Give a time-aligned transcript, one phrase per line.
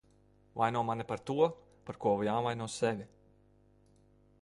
[0.59, 1.37] Vaino mani par to,
[1.89, 3.07] par ko jāvaino sevi.